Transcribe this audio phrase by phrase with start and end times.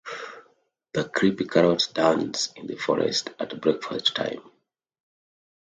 [0.93, 4.41] The creepy carrots dance in the forest at breakfast time.